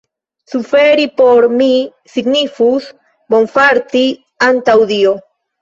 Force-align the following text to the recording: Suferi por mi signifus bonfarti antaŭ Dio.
Suferi 0.53 1.03
por 1.21 1.45
mi 1.59 1.67
signifus 2.15 2.89
bonfarti 3.35 4.05
antaŭ 4.51 4.79
Dio. 4.95 5.17